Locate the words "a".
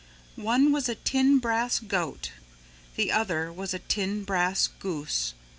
0.89-0.95, 3.75-3.85